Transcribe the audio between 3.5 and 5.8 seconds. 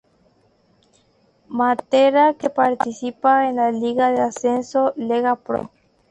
la liga de ascenso Lega Pro.